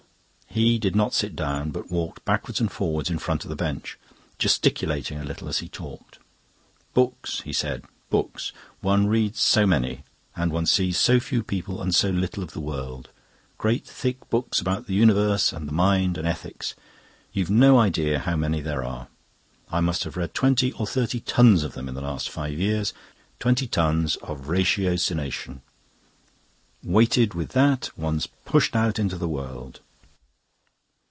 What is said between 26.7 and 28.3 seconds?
Weighted with that, one's